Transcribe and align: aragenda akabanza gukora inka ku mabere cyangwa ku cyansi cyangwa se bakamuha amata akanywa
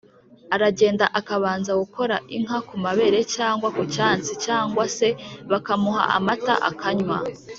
aragenda 0.55 1.05
akabanza 1.19 1.71
gukora 1.81 2.15
inka 2.37 2.57
ku 2.67 2.75
mabere 2.85 3.19
cyangwa 3.35 3.67
ku 3.75 3.83
cyansi 3.95 4.31
cyangwa 4.45 4.83
se 4.97 5.07
bakamuha 5.51 6.03
amata 6.17 6.55
akanywa 6.69 7.17